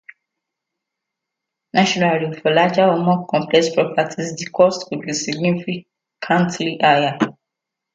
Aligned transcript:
Naturally, 1.75 2.39
for 2.39 2.51
larger 2.55 2.85
or 2.87 2.97
more 2.97 3.27
complex 3.27 3.69
properties, 3.71 4.35
the 4.35 4.47
costs 4.49 4.83
could 4.85 5.01
be 5.01 5.13
significantly 5.13 6.79
higher. 6.81 7.19